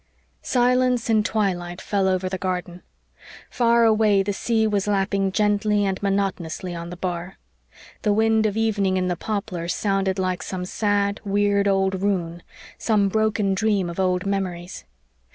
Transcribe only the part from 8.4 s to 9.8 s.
of evening in the poplars